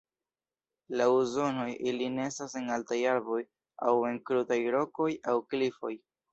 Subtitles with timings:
[1.01, 3.39] Laŭ zonoj, ili nestas en altaj arboj
[3.87, 5.97] aŭ en krutaj rokoj aŭ klifoj.